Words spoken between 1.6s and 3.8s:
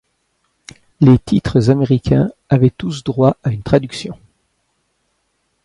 américains avaient tous droit à une